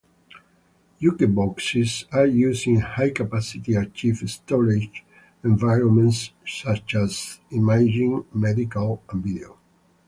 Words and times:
Jukeboxes 0.99 2.05
are 2.11 2.25
used 2.25 2.65
in 2.65 2.77
high-capacity 2.79 3.75
archive 3.77 4.27
storage 4.31 5.05
environments 5.43 6.31
such 6.43 6.95
as 6.95 7.39
imaging, 7.51 8.25
medical, 8.33 9.03
and 9.11 9.23
video. 9.23 9.59